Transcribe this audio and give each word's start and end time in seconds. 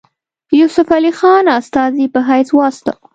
یوسف 0.59 0.87
علي 0.97 1.11
خان 1.19 1.45
استازي 1.57 2.05
په 2.13 2.19
حیث 2.27 2.49
واستاوه. 2.53 3.01